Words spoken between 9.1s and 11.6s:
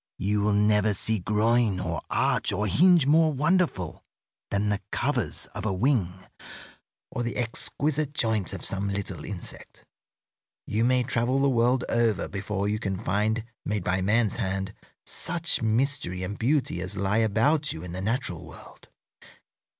insect. You may travel the